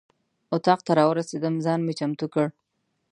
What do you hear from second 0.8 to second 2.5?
ته راورسېدم ځان مې چمتو کړ.